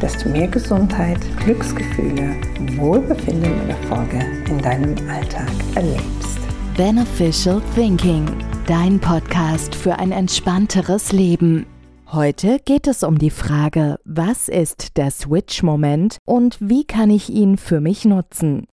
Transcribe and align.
dass 0.00 0.22
du 0.22 0.28
mehr 0.28 0.48
Gesundheit, 0.48 1.18
Glücksgefühle, 1.38 2.36
Wohlbefinden 2.76 3.60
und 3.60 3.68
Erfolge 3.70 4.18
in 4.48 4.58
deinem 4.58 4.94
Alltag 5.08 5.50
erlebst. 5.74 6.38
Beneficial 6.76 7.62
Thinking, 7.74 8.26
dein 8.66 9.00
Podcast 9.00 9.74
für 9.74 9.98
ein 9.98 10.12
entspannteres 10.12 11.12
Leben. 11.12 11.66
Heute 12.12 12.58
geht 12.64 12.86
es 12.86 13.02
um 13.02 13.18
die 13.18 13.30
Frage, 13.30 13.98
was 14.04 14.48
ist 14.48 14.96
der 14.96 15.10
Switch-Moment 15.10 16.18
und 16.24 16.58
wie 16.60 16.84
kann 16.84 17.10
ich 17.10 17.30
ihn 17.30 17.56
für 17.56 17.80
mich 17.80 18.04
nutzen? 18.04 18.66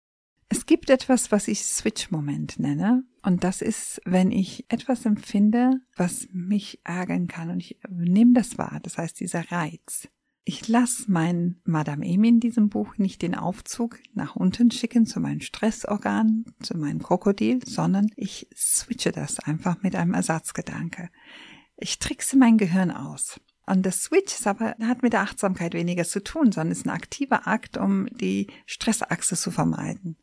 Es 0.49 0.65
gibt 0.65 0.90
etwas, 0.90 1.31
was 1.31 1.48
ich 1.48 1.65
Switch-Moment 1.65 2.59
nenne. 2.59 3.03
Und 3.23 3.45
das 3.45 3.62
ist, 3.62 4.01
wenn 4.05 4.31
ich 4.31 4.65
etwas 4.67 5.05
empfinde, 5.05 5.79
was 5.95 6.27
mich 6.31 6.81
ärgern 6.84 7.27
kann 7.27 7.49
und 7.49 7.59
ich 7.62 7.77
nehme 7.90 8.34
das 8.34 8.57
wahr. 8.57 8.79
Das 8.84 8.98
heißt, 8.98 9.20
dieser 9.20 9.49
Reiz. 9.49 10.09
Ich 10.45 10.67
lasse 10.67 11.05
mein 11.07 11.61
Madame 11.63 12.05
Amy 12.05 12.27
in 12.27 12.39
diesem 12.41 12.67
Buch 12.67 12.97
nicht 12.97 13.21
den 13.21 13.34
Aufzug 13.34 13.99
nach 14.13 14.35
unten 14.35 14.71
schicken 14.71 15.05
zu 15.05 15.21
meinen 15.21 15.39
Stressorganen, 15.39 16.45
zu 16.62 16.77
meinem 16.77 17.01
Krokodil, 17.01 17.62
sondern 17.65 18.07
ich 18.18 18.49
switche 18.53 19.13
das 19.13 19.40
einfach 19.40 19.81
mit 19.84 19.95
einem 19.95 20.13
Ersatzgedanke. 20.13 21.09
Ich 21.77 21.98
trickse 21.99 22.37
mein 22.37 22.57
Gehirn 22.57 22.91
aus. 22.91 23.40
Und 23.65 23.85
das 23.85 24.03
Switch 24.03 24.34
ist 24.34 24.45
aber, 24.45 24.76
hat 24.81 25.01
mit 25.01 25.13
der 25.13 25.21
Achtsamkeit 25.21 25.73
weniger 25.73 26.03
zu 26.03 26.21
tun, 26.21 26.51
sondern 26.51 26.73
ist 26.73 26.85
ein 26.85 26.90
aktiver 26.90 27.48
Akt, 27.48 27.77
um 27.77 28.07
die 28.07 28.48
Stressachse 28.65 29.37
zu 29.37 29.49
vermeiden. 29.49 30.18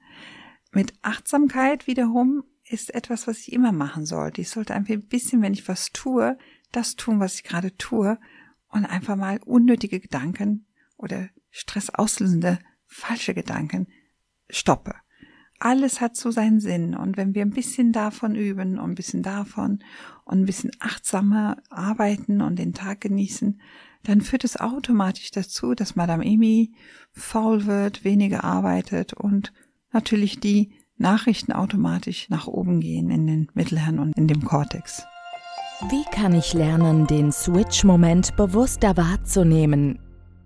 Mit 0.73 0.93
Achtsamkeit 1.01 1.87
wiederum 1.87 2.45
ist 2.69 2.95
etwas, 2.95 3.27
was 3.27 3.39
ich 3.39 3.53
immer 3.53 3.73
machen 3.73 4.05
sollte. 4.05 4.43
Ich 4.43 4.51
sollte 4.51 4.75
einfach 4.75 4.93
ein 4.93 5.09
bisschen, 5.09 5.41
wenn 5.41 5.55
ich 5.55 5.67
was 5.67 5.93
tue, 5.93 6.37
das 6.73 6.97
tun, 6.97 7.21
was 7.21 7.37
ich 7.37 7.43
gerade 7.43 7.75
tue 7.79 8.19
und 8.71 8.85
einfach 8.85 9.17
mal 9.17 9.41
unnötige 9.45 10.01
Gedanken 10.01 10.67
oder 10.97 11.29
stressauslösende 11.51 12.59
falsche 12.87 13.35
Gedanken 13.35 13.87
stoppe. 14.49 14.95
Alles 15.59 16.01
hat 16.01 16.17
so 16.17 16.31
seinen 16.31 16.61
Sinn 16.61 16.95
und 16.95 17.17
wenn 17.17 17.35
wir 17.35 17.43
ein 17.43 17.51
bisschen 17.51 17.93
davon 17.93 18.35
üben 18.35 18.79
und 18.79 18.93
ein 18.93 18.95
bisschen 18.95 19.23
davon 19.23 19.81
und 20.25 20.41
ein 20.41 20.47
bisschen 20.47 20.71
achtsamer 20.81 21.59
arbeiten 21.69 22.41
und 22.41 22.59
den 22.59 22.73
Tag 22.73 23.03
genießen, 23.03 23.61
dann 24.03 24.23
führt 24.23 24.45
es 24.45 24.59
automatisch 24.59 25.31
dazu, 25.31 25.75
dass 25.75 25.97
Madame 25.97 26.25
Amy 26.25 26.73
faul 27.13 27.67
wird, 27.67 28.05
weniger 28.05 28.45
arbeitet 28.45 29.13
und 29.13 29.53
natürlich 29.93 30.41
die 30.41 30.73
Nachrichten 30.97 31.53
automatisch 31.53 32.31
nach 32.31 32.47
oben 32.47 32.81
gehen 32.81 33.11
in 33.11 33.27
den 33.27 33.51
Mittelhirn 33.53 33.99
und 33.99 34.17
in 34.17 34.29
dem 34.29 34.45
Kortex. 34.45 35.05
Wie 35.89 36.05
kann 36.13 36.35
ich 36.35 36.53
lernen, 36.53 37.07
den 37.07 37.33
Switch-Moment 37.33 38.37
bewusster 38.37 38.99
wahrzunehmen? 38.99 39.99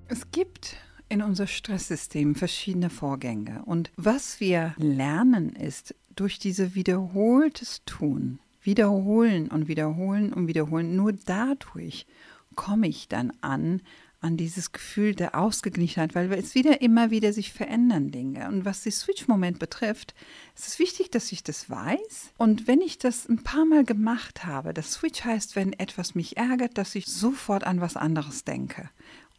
Es 0.06 0.30
gibt 0.30 0.76
in 1.08 1.22
unser 1.22 1.48
Stresssystem 1.48 2.36
verschiedene 2.36 2.88
Vorgänge. 2.88 3.64
Und 3.64 3.90
was 3.96 4.38
wir 4.38 4.74
lernen 4.78 5.56
ist, 5.56 5.96
durch 6.14 6.38
diese 6.38 6.76
wiederholtes 6.76 7.82
Tun, 7.84 8.38
wiederholen 8.62 9.48
und 9.48 9.66
wiederholen 9.66 10.32
und 10.32 10.46
wiederholen, 10.46 10.94
nur 10.94 11.12
dadurch 11.12 12.06
komme 12.54 12.86
ich 12.86 13.08
dann 13.08 13.32
an 13.40 13.82
an 14.24 14.36
dieses 14.36 14.72
Gefühl 14.72 15.14
der 15.14 15.38
Ausgeglichenheit, 15.38 16.14
weil 16.14 16.32
es 16.32 16.54
wieder 16.54 16.80
immer 16.80 17.10
wieder 17.10 17.32
sich 17.32 17.52
verändern 17.52 18.10
Dinge. 18.10 18.48
Und 18.48 18.64
was 18.64 18.82
die 18.82 18.90
Switch-Moment 18.90 19.58
betrifft, 19.58 20.14
ist 20.56 20.66
es 20.66 20.78
wichtig, 20.78 21.10
dass 21.10 21.30
ich 21.30 21.44
das 21.44 21.68
weiß. 21.68 22.32
Und 22.38 22.66
wenn 22.66 22.80
ich 22.80 22.98
das 22.98 23.28
ein 23.28 23.44
paar 23.44 23.66
Mal 23.66 23.84
gemacht 23.84 24.44
habe, 24.44 24.72
das 24.72 24.92
Switch 24.92 25.24
heißt, 25.24 25.56
wenn 25.56 25.74
etwas 25.74 26.14
mich 26.14 26.36
ärgert, 26.38 26.78
dass 26.78 26.94
ich 26.94 27.06
sofort 27.06 27.64
an 27.64 27.80
was 27.80 27.96
anderes 27.96 28.44
denke, 28.44 28.88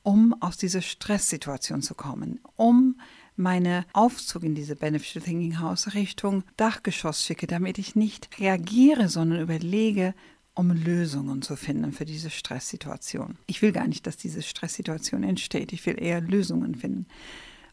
um 0.03 0.39
aus 0.39 0.55
dieser 0.55 0.81
Stresssituation 0.81 1.81
zu 1.81 1.95
kommen, 1.95 2.39
um 2.55 2.99
meine 3.35 3.85
Aufzug 3.91 4.43
in 4.43 4.55
diese 4.55 4.75
Beneficial 4.75 5.23
Thinking 5.23 5.59
House 5.59 5.93
Richtung 5.93 6.43
Dachgeschoss 6.57 7.25
schicke, 7.25 7.47
damit 7.47 7.79
ich 7.79 7.95
nicht 7.95 8.29
reagiere, 8.39 9.09
sondern 9.09 9.41
überlege, 9.41 10.13
um 10.55 10.71
Lösungen 10.71 11.41
zu 11.41 11.55
finden 11.55 11.91
für 11.91 12.05
diese 12.05 12.29
Stresssituation. 12.29 13.37
Ich 13.45 13.61
will 13.61 13.71
gar 13.71 13.87
nicht, 13.87 14.07
dass 14.07 14.17
diese 14.17 14.41
Stresssituation 14.41 15.23
entsteht. 15.23 15.73
Ich 15.73 15.85
will 15.85 16.01
eher 16.01 16.21
Lösungen 16.21 16.75
finden. 16.75 17.05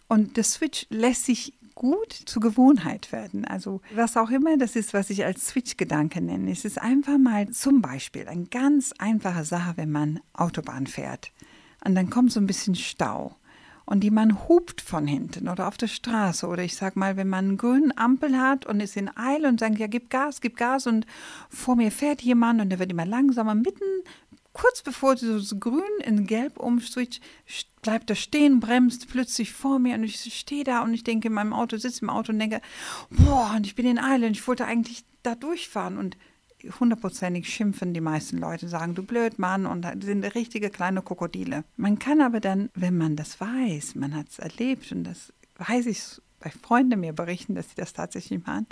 Und 0.09 0.37
der 0.37 0.45
Switch 0.45 0.87
lässt 0.91 1.25
sich 1.25 1.55
gut 1.75 2.13
zur 2.13 2.43
Gewohnheit 2.43 3.13
werden. 3.13 3.45
Also 3.45 3.81
was 3.95 4.17
auch 4.17 4.31
immer 4.31 4.59
das 4.59 4.77
ist, 4.77 4.93
was 4.93 5.11
ich 5.11 5.25
als 5.25 5.47
Switch-Gedanke 5.49 6.21
nenne. 6.21 6.51
Es 6.51 6.65
ist 6.65 6.79
einfach 6.81 7.19
mal 7.19 7.49
zum 7.51 7.81
Beispiel 7.81 8.29
eine 8.29 8.45
ganz 8.47 8.93
einfache 8.99 9.45
Sache, 9.45 9.77
wenn 9.77 9.91
man 9.91 10.21
Autobahn 10.35 10.87
fährt. 10.87 11.31
Und 11.85 11.95
dann 11.95 12.11
kommt 12.11 12.33
so 12.33 12.41
ein 12.41 12.47
bisschen 12.47 12.75
Stau 12.75 13.37
und 13.93 14.01
die 14.01 14.11
man 14.11 14.49
hupt 14.49 14.81
von 14.81 15.07
hinten 15.07 15.51
oder 15.51 15.69
auf 15.69 15.77
der 15.77 15.87
Straße. 15.87 16.47
Oder 16.47 16.63
ich 16.63 16.77
sag 16.77 16.97
mal, 16.97 17.19
wenn 17.19 17.29
man 17.29 17.45
einen 17.45 17.57
grünen 17.59 17.93
Ampel 17.95 18.41
hat 18.41 18.65
und 18.65 18.81
ist 18.81 18.97
in 18.97 19.15
Eile 19.19 19.49
und 19.49 19.61
sagt, 19.61 19.79
ja, 19.79 19.87
gib 19.87 20.09
Gas, 20.09 20.41
gib 20.41 20.57
Gas 20.57 20.87
und 20.87 21.05
vor 21.51 21.77
mir 21.77 21.93
fährt 21.93 22.23
jemand 22.23 22.63
und 22.63 22.71
der 22.71 22.79
wird 22.79 22.91
immer 22.91 23.05
langsamer, 23.05 23.55
mitten 23.55 23.85
kurz 24.55 24.81
bevor 24.81 25.19
so, 25.19 25.39
so 25.39 25.59
grün 25.59 25.83
in 26.05 26.27
gelb 26.27 26.59
umswitcht, 26.59 27.21
bleibt 27.83 28.09
er 28.09 28.17
stehen, 28.17 28.61
bremst 28.61 29.09
plötzlich 29.11 29.53
vor 29.53 29.79
mir 29.79 29.97
und 29.97 30.05
ich 30.05 30.17
stehe 30.35 30.65
da 30.65 30.83
und 30.83 30.95
ich 30.95 31.05
denke 31.05 31.29
in 31.29 31.35
meinem 31.35 31.53
Auto, 31.53 31.77
sitze 31.77 32.01
im 32.01 32.11
Auto 32.11 32.33
und 32.33 32.39
denke, 32.39 32.63
boah, 33.11 33.53
und 33.55 33.67
ich 33.67 33.75
bin 33.75 33.87
in 33.87 33.99
Eile 33.99 34.27
und 34.27 34.33
ich 34.33 34.49
wollte 34.49 34.65
eigentlich 34.65 35.05
da 35.23 35.35
durchfahren 35.35 35.99
und 35.99 36.17
hundertprozentig 36.79 37.49
schimpfen 37.49 37.95
die 37.95 38.01
meisten 38.01 38.39
Leute, 38.39 38.69
sagen, 38.69 38.95
du 38.95 39.03
blöd 39.03 39.39
Mann 39.39 39.67
und 39.67 39.87
sind 40.03 40.25
richtige 40.35 40.71
kleine 40.71 41.03
Krokodile. 41.03 41.65
Man 41.77 41.99
kann 41.99 42.21
aber 42.21 42.41
dann, 42.41 42.71
wenn 42.75 42.97
man 42.97 43.17
das 43.17 43.41
weiß, 43.41 43.95
man 43.95 44.15
hat 44.15 44.29
es 44.29 44.39
erlebt 44.39 44.93
und 44.93 45.05
das 45.05 45.33
weiß 45.57 45.87
ich, 45.87 46.21
bei 46.41 46.51
Freunden 46.51 47.01
mir 47.01 47.13
berichten, 47.13 47.55
dass 47.55 47.71
sie 47.71 47.77
das 47.77 47.93
tatsächlich 47.93 48.45
machen, 48.45 48.67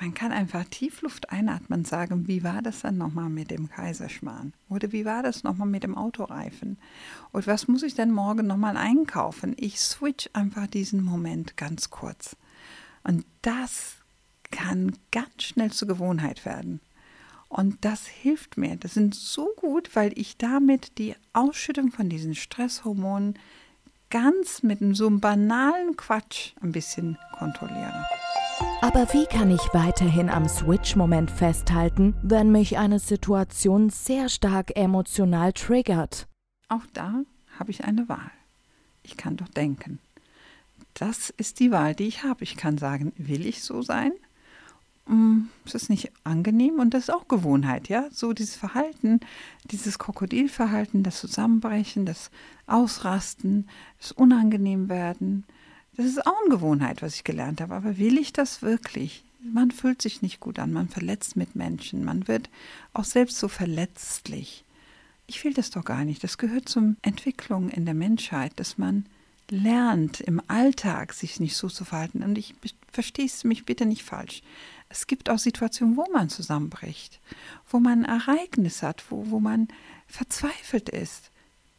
man 0.00 0.14
kann 0.14 0.32
einfach 0.32 0.64
Tiefluft 0.64 1.30
einatmen 1.30 1.80
und 1.80 1.86
sagen, 1.86 2.26
wie 2.26 2.42
war 2.42 2.60
das 2.60 2.80
dann 2.80 2.98
nochmal 2.98 3.28
mit 3.28 3.52
dem 3.52 3.68
Kaiserschmarrn? 3.68 4.52
Oder 4.68 4.90
wie 4.90 5.04
war 5.04 5.22
das 5.22 5.44
nochmal 5.44 5.68
mit 5.68 5.84
dem 5.84 5.96
Autoreifen? 5.96 6.78
Und 7.30 7.46
was 7.46 7.68
muss 7.68 7.84
ich 7.84 7.94
denn 7.94 8.10
morgen 8.10 8.48
nochmal 8.48 8.76
einkaufen? 8.76 9.54
Ich 9.56 9.78
switch 9.78 10.28
einfach 10.32 10.66
diesen 10.66 11.04
Moment 11.04 11.56
ganz 11.56 11.90
kurz. 11.90 12.36
Und 13.04 13.24
das 13.42 14.01
kann 14.52 14.96
ganz 15.10 15.42
schnell 15.42 15.72
zur 15.72 15.88
Gewohnheit 15.88 16.44
werden. 16.44 16.80
Und 17.48 17.84
das 17.84 18.06
hilft 18.06 18.56
mir. 18.56 18.76
Das 18.76 18.94
sind 18.94 19.14
so 19.14 19.50
gut, 19.56 19.94
weil 19.96 20.16
ich 20.16 20.36
damit 20.36 20.96
die 20.98 21.16
Ausschüttung 21.32 21.90
von 21.90 22.08
diesen 22.08 22.34
Stresshormonen 22.34 23.38
ganz 24.08 24.62
mit 24.62 24.78
so 24.96 25.06
einem 25.06 25.20
banalen 25.20 25.96
Quatsch 25.96 26.52
ein 26.62 26.72
bisschen 26.72 27.18
kontrolliere. 27.38 28.06
Aber 28.80 29.12
wie 29.12 29.26
kann 29.26 29.50
ich 29.50 29.60
weiterhin 29.72 30.28
am 30.28 30.48
Switch-Moment 30.48 31.30
festhalten, 31.30 32.14
wenn 32.22 32.52
mich 32.52 32.78
eine 32.78 32.98
Situation 32.98 33.90
sehr 33.90 34.28
stark 34.28 34.76
emotional 34.76 35.52
triggert? 35.52 36.28
Auch 36.68 36.86
da 36.92 37.22
habe 37.58 37.70
ich 37.70 37.84
eine 37.84 38.08
Wahl. 38.08 38.30
Ich 39.02 39.16
kann 39.16 39.36
doch 39.36 39.48
denken. 39.48 39.98
Das 40.94 41.30
ist 41.30 41.60
die 41.60 41.70
Wahl, 41.70 41.94
die 41.94 42.06
ich 42.06 42.22
habe. 42.22 42.44
Ich 42.44 42.56
kann 42.56 42.78
sagen, 42.78 43.12
will 43.16 43.46
ich 43.46 43.62
so 43.62 43.82
sein? 43.82 44.12
Mm, 45.06 45.42
es 45.64 45.74
ist 45.74 45.90
nicht 45.90 46.10
angenehm 46.24 46.78
und 46.78 46.94
das 46.94 47.04
ist 47.04 47.14
auch 47.14 47.28
Gewohnheit, 47.28 47.88
ja. 47.88 48.08
So 48.12 48.32
dieses 48.32 48.56
Verhalten, 48.56 49.20
dieses 49.64 49.98
Krokodilverhalten, 49.98 51.02
das 51.02 51.20
Zusammenbrechen, 51.20 52.06
das 52.06 52.30
Ausrasten, 52.66 53.68
das 54.00 54.12
Unangenehm 54.12 54.88
werden, 54.88 55.44
das 55.96 56.06
ist 56.06 56.26
auch 56.26 56.40
eine 56.40 56.54
Gewohnheit, 56.54 57.02
was 57.02 57.16
ich 57.16 57.24
gelernt 57.24 57.60
habe. 57.60 57.74
Aber 57.74 57.98
will 57.98 58.16
ich 58.18 58.32
das 58.32 58.62
wirklich? 58.62 59.24
Man 59.42 59.70
fühlt 59.70 60.00
sich 60.00 60.22
nicht 60.22 60.40
gut 60.40 60.58
an, 60.58 60.72
man 60.72 60.88
verletzt 60.88 61.36
mit 61.36 61.56
Menschen, 61.56 62.04
man 62.04 62.28
wird 62.28 62.48
auch 62.94 63.04
selbst 63.04 63.38
so 63.38 63.48
verletzlich. 63.48 64.64
Ich 65.26 65.44
will 65.44 65.52
das 65.52 65.70
doch 65.70 65.84
gar 65.84 66.04
nicht. 66.04 66.22
Das 66.22 66.38
gehört 66.38 66.68
zur 66.68 66.94
Entwicklung 67.02 67.68
in 67.68 67.84
der 67.84 67.94
Menschheit, 67.94 68.52
dass 68.56 68.78
man 68.78 69.06
lernt, 69.50 70.20
im 70.20 70.40
Alltag 70.48 71.12
sich 71.12 71.40
nicht 71.40 71.56
so 71.56 71.68
zu 71.68 71.84
verhalten. 71.84 72.22
Und 72.22 72.38
ich 72.38 72.54
verstehe 72.90 73.26
es 73.26 73.44
mich 73.44 73.64
bitte 73.64 73.84
nicht 73.84 74.02
falsch. 74.02 74.42
Es 74.92 75.06
gibt 75.06 75.30
auch 75.30 75.38
Situationen, 75.38 75.96
wo 75.96 76.06
man 76.12 76.28
zusammenbricht, 76.28 77.18
wo 77.70 77.80
man 77.80 78.04
ein 78.04 78.20
Ereignis 78.20 78.82
hat, 78.82 79.02
wo, 79.08 79.30
wo 79.30 79.40
man 79.40 79.68
verzweifelt 80.06 80.90
ist. 80.90 81.30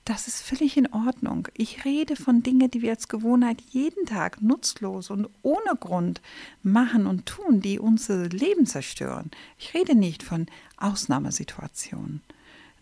das 0.05 0.27
ist 0.27 0.41
völlig 0.41 0.75
in 0.77 0.91
Ordnung. 0.91 1.47
Ich 1.53 1.85
rede 1.85 2.15
von 2.15 2.41
Dingen, 2.41 2.71
die 2.71 2.81
wir 2.81 2.89
als 2.89 3.07
Gewohnheit 3.07 3.61
jeden 3.69 4.07
Tag 4.07 4.41
nutzlos 4.41 5.11
und 5.11 5.29
ohne 5.43 5.75
Grund 5.79 6.21
machen 6.63 7.05
und 7.05 7.27
tun, 7.27 7.61
die 7.61 7.77
unser 7.79 8.27
Leben 8.27 8.65
zerstören. 8.65 9.29
Ich 9.59 9.75
rede 9.75 9.95
nicht 9.95 10.23
von 10.23 10.47
Ausnahmesituationen. 10.77 12.21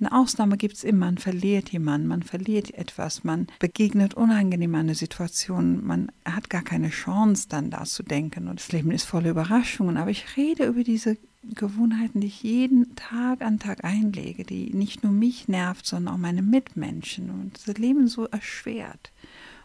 Eine 0.02 0.14
Ausnahme 0.14 0.58
gibt 0.58 0.78
es 0.78 0.84
immer, 0.84 1.06
man 1.06 1.20
verliert 1.20 1.70
jemanden, 1.70 2.08
man 2.08 2.24
verliert 2.24 2.74
etwas, 2.74 3.24
man 3.24 3.46
begegnet 3.60 4.16
unangenehm 4.16 4.74
eine 4.74 4.96
Situation, 4.96 5.86
man 5.86 6.12
hat 6.26 6.50
gar 6.50 6.64
keine 6.64 6.90
Chance 6.90 7.46
dann 7.48 7.70
da 7.70 7.84
zu 7.84 8.02
denken 8.02 8.48
und 8.48 8.60
das 8.60 8.72
Leben 8.72 8.90
ist 8.90 9.04
voller 9.04 9.30
Überraschungen. 9.30 9.98
Aber 9.98 10.10
ich 10.10 10.36
rede 10.38 10.66
über 10.66 10.84
diese 10.84 11.18
Gewohnheiten, 11.44 12.20
die 12.20 12.28
ich 12.28 12.42
jeden 12.42 12.96
Tag 12.96 13.44
an 13.44 13.60
Tag 13.60 13.84
einlege, 13.84 14.44
die 14.44 14.74
nicht 14.74 15.04
nur 15.04 15.14
mich 15.14 15.48
nervt, 15.48 15.86
sondern 15.86 16.16
auch 16.16 16.20
meine 16.20 16.42
Mitmenschen 16.42 17.30
und 17.30 17.60
das 17.68 17.78
Leben 17.78 18.08
so 18.08 18.26
erschwert. 18.26 19.12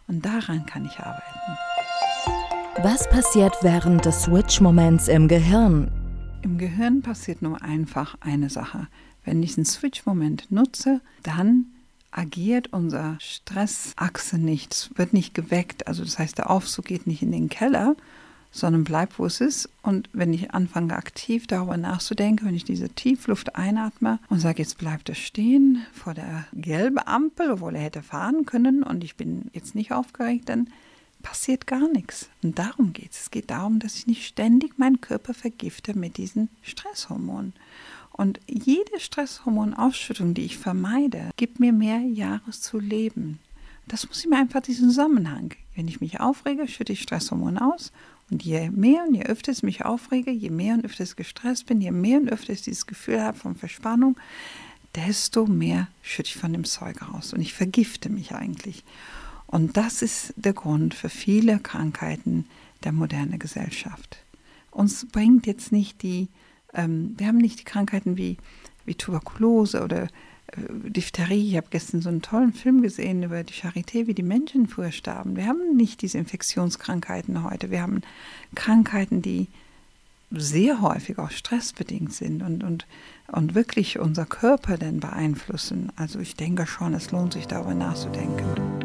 Und 0.06 0.26
daran 0.26 0.66
kann 0.66 0.84
ich 0.84 0.98
arbeiten. 0.98 1.56
Was 2.82 3.08
passiert 3.08 3.54
während 3.62 4.04
des 4.04 4.24
Switch-Moments 4.24 5.08
im 5.08 5.28
Gehirn? 5.28 5.90
Im 6.42 6.58
Gehirn 6.58 7.00
passiert 7.00 7.40
nur 7.40 7.62
einfach 7.62 8.18
eine 8.20 8.50
Sache. 8.50 8.88
Wenn 9.26 9.42
ich 9.42 9.58
einen 9.58 9.66
Switch-Moment 9.66 10.50
nutze, 10.50 11.02
dann 11.22 11.66
agiert 12.12 12.72
unsere 12.72 13.16
Stressachse 13.20 14.38
nicht, 14.38 14.72
es 14.72 14.90
wird 14.94 15.12
nicht 15.12 15.34
geweckt. 15.34 15.86
Also 15.86 16.04
das 16.04 16.18
heißt, 16.18 16.38
der 16.38 16.48
Aufzug 16.48 16.86
geht 16.86 17.06
nicht 17.06 17.22
in 17.22 17.32
den 17.32 17.50
Keller, 17.50 17.96
sondern 18.52 18.84
bleibt, 18.84 19.18
wo 19.18 19.26
es 19.26 19.40
ist. 19.40 19.68
Und 19.82 20.08
wenn 20.12 20.32
ich 20.32 20.52
anfange, 20.52 20.96
aktiv 20.96 21.46
darüber 21.46 21.76
nachzudenken, 21.76 22.46
wenn 22.46 22.54
ich 22.54 22.64
diese 22.64 22.88
Tiefluft 22.88 23.56
einatme 23.56 24.20
und 24.30 24.40
sage, 24.40 24.62
jetzt 24.62 24.78
bleibt 24.78 25.08
er 25.08 25.16
stehen 25.16 25.84
vor 25.92 26.14
der 26.14 26.46
gelben 26.54 26.98
Ampel, 26.98 27.50
obwohl 27.50 27.74
er 27.74 27.82
hätte 27.82 28.02
fahren 28.02 28.46
können 28.46 28.82
und 28.82 29.04
ich 29.04 29.16
bin 29.16 29.50
jetzt 29.52 29.74
nicht 29.74 29.92
aufgeregt, 29.92 30.48
dann 30.48 30.68
passiert 31.26 31.66
gar 31.66 31.88
nichts. 31.88 32.28
Und 32.44 32.56
darum 32.56 32.92
geht 32.92 33.10
es. 33.10 33.22
Es 33.22 33.30
geht 33.32 33.50
darum, 33.50 33.80
dass 33.80 33.96
ich 33.96 34.06
nicht 34.06 34.24
ständig 34.24 34.78
meinen 34.78 35.00
Körper 35.00 35.34
vergifte 35.34 35.98
mit 35.98 36.18
diesen 36.18 36.48
Stresshormonen. 36.62 37.52
Und 38.12 38.38
jede 38.46 39.00
Stresshormonausschüttung, 39.00 40.34
die 40.34 40.44
ich 40.44 40.56
vermeide, 40.56 41.30
gibt 41.36 41.58
mir 41.58 41.72
mehr 41.72 41.98
Jahres 41.98 42.60
zu 42.60 42.78
leben. 42.78 43.40
Das 43.88 44.06
muss 44.06 44.20
ich 44.20 44.30
mir 44.30 44.38
einfach 44.38 44.60
diesen 44.60 44.88
Zusammenhang. 44.88 45.52
Wenn 45.74 45.88
ich 45.88 46.00
mich 46.00 46.20
aufrege, 46.20 46.68
schütte 46.68 46.92
ich 46.92 47.02
Stresshormone 47.02 47.60
aus 47.74 47.90
und 48.30 48.44
je 48.44 48.70
mehr 48.70 49.04
und 49.08 49.14
je 49.14 49.24
öfter 49.24 49.50
ich 49.50 49.64
mich 49.64 49.84
aufrege, 49.84 50.30
je 50.30 50.50
mehr 50.50 50.74
und 50.74 50.84
öfter 50.84 51.02
ich 51.02 51.16
gestresst 51.16 51.66
bin, 51.66 51.80
je 51.80 51.90
mehr 51.90 52.20
und 52.20 52.30
öfter 52.30 52.52
ich 52.52 52.62
dieses 52.62 52.86
Gefühl 52.86 53.20
habe 53.20 53.36
von 53.36 53.56
Verspannung, 53.56 54.16
desto 54.94 55.46
mehr 55.46 55.88
schütte 56.02 56.28
ich 56.28 56.36
von 56.36 56.52
dem 56.52 56.64
Zeug 56.64 57.02
raus. 57.02 57.32
Und 57.32 57.40
ich 57.40 57.52
vergifte 57.52 58.10
mich 58.10 58.32
eigentlich. 58.32 58.84
Und 59.46 59.76
das 59.76 60.02
ist 60.02 60.34
der 60.36 60.52
Grund 60.52 60.94
für 60.94 61.08
viele 61.08 61.58
Krankheiten 61.58 62.46
der 62.84 62.92
modernen 62.92 63.38
Gesellschaft. 63.38 64.18
Uns 64.70 65.06
bringt 65.06 65.46
jetzt 65.46 65.72
nicht 65.72 66.02
die, 66.02 66.28
ähm, 66.74 67.14
wir 67.16 67.28
haben 67.28 67.38
nicht 67.38 67.60
die 67.60 67.64
Krankheiten 67.64 68.16
wie, 68.16 68.36
wie 68.84 68.94
Tuberkulose 68.94 69.82
oder 69.82 70.02
äh, 70.02 70.08
Diphtherie. 70.90 71.50
Ich 71.50 71.56
habe 71.56 71.68
gestern 71.70 72.02
so 72.02 72.08
einen 72.08 72.22
tollen 72.22 72.52
Film 72.52 72.82
gesehen 72.82 73.22
über 73.22 73.42
die 73.42 73.54
Charité, 73.54 74.06
wie 74.06 74.14
die 74.14 74.22
Menschen 74.22 74.68
früher 74.68 74.92
starben. 74.92 75.36
Wir 75.36 75.46
haben 75.46 75.76
nicht 75.76 76.02
diese 76.02 76.18
Infektionskrankheiten 76.18 77.42
heute. 77.42 77.70
Wir 77.70 77.82
haben 77.82 78.02
Krankheiten, 78.54 79.22
die 79.22 79.48
sehr 80.30 80.80
häufig 80.80 81.18
auch 81.18 81.30
stressbedingt 81.30 82.12
sind 82.12 82.42
und, 82.42 82.64
und, 82.64 82.86
und 83.28 83.54
wirklich 83.54 83.98
unser 83.98 84.26
Körper 84.26 84.76
dann 84.76 85.00
beeinflussen. 85.00 85.92
Also 85.96 86.18
ich 86.18 86.34
denke 86.34 86.66
schon, 86.66 86.94
es 86.94 87.12
lohnt 87.12 87.32
sich 87.32 87.46
darüber 87.46 87.74
nachzudenken. 87.74 88.75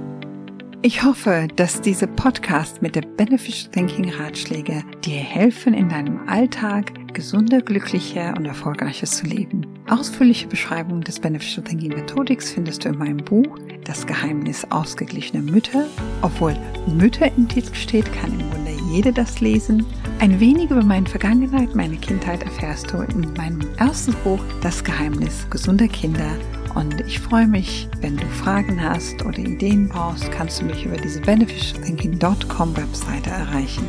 Ich 0.83 1.03
hoffe, 1.03 1.47
dass 1.57 1.79
diese 1.81 2.07
Podcast 2.07 2.81
mit 2.81 2.95
der 2.95 3.03
Beneficial 3.03 3.71
Thinking 3.71 4.09
Ratschläge 4.09 4.83
dir 5.05 5.17
helfen, 5.17 5.75
in 5.75 5.89
deinem 5.89 6.27
Alltag 6.27 7.13
gesunder, 7.13 7.61
glücklicher 7.61 8.33
und 8.35 8.45
erfolgreicher 8.45 9.05
zu 9.05 9.27
leben. 9.27 9.67
Ausführliche 9.87 10.47
Beschreibungen 10.47 11.01
des 11.01 11.19
Beneficial 11.19 11.63
Thinking 11.63 11.89
Methodics 11.89 12.51
findest 12.51 12.83
du 12.83 12.89
in 12.89 12.97
meinem 12.97 13.17
Buch 13.17 13.59
Das 13.83 14.07
Geheimnis 14.07 14.65
ausgeglichener 14.71 15.43
Mütter. 15.43 15.85
Obwohl 16.23 16.55
Mütter 16.87 17.31
im 17.37 17.47
Titel 17.47 17.75
steht, 17.75 18.11
kann 18.13 18.39
im 18.39 18.49
Grunde 18.49 18.71
jede 18.91 19.13
das 19.13 19.39
lesen. 19.39 19.85
Ein 20.17 20.39
wenig 20.39 20.71
über 20.71 20.83
meine 20.83 21.05
Vergangenheit, 21.05 21.75
meine 21.75 21.97
Kindheit 21.97 22.41
erfährst 22.41 22.91
du 22.91 23.01
in 23.01 23.31
meinem 23.33 23.61
ersten 23.77 24.13
Buch 24.23 24.43
Das 24.63 24.83
Geheimnis 24.83 25.47
gesunder 25.51 25.87
Kinder 25.87 26.37
und 26.75 27.01
ich 27.01 27.19
freue 27.19 27.47
mich, 27.47 27.87
wenn 28.01 28.17
du 28.17 28.25
Fragen 28.27 28.81
hast 28.81 29.23
oder 29.25 29.39
Ideen 29.39 29.89
brauchst, 29.89 30.31
kannst 30.31 30.61
du 30.61 30.65
mich 30.65 30.85
über 30.85 30.97
diese 30.97 31.21
beneficialthinking.com 31.21 32.77
Webseite 32.77 33.29
erreichen. 33.29 33.85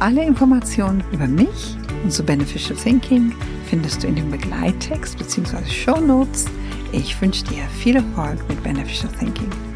Alle 0.00 0.24
Informationen 0.24 1.02
über 1.12 1.26
mich 1.26 1.76
und 2.04 2.12
zu 2.12 2.22
Beneficial 2.22 2.78
Thinking 2.78 3.34
findest 3.66 4.02
du 4.02 4.06
in 4.06 4.16
dem 4.16 4.30
Begleittext 4.30 5.18
bzw. 5.18 5.64
Show 5.66 6.00
Notes. 6.00 6.46
Ich 6.92 7.20
wünsche 7.20 7.44
dir 7.44 7.64
viel 7.80 7.96
Erfolg 7.96 8.38
mit 8.48 8.62
Beneficial 8.62 9.12
Thinking. 9.18 9.67